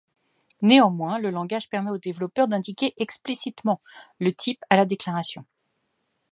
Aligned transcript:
Néanmoins, 0.63 1.19
le 1.19 1.29
langage 1.29 1.69
permet 1.69 1.91
au 1.91 1.99
développeur 1.99 2.47
d'indiquer 2.47 2.91
explicitement 2.97 3.81
le 4.19 4.33
type 4.33 4.63
à 4.71 4.75
la 4.75 4.85
déclaration. 4.87 5.45